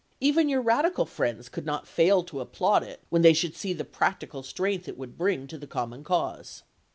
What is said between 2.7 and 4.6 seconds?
it when they should see the practical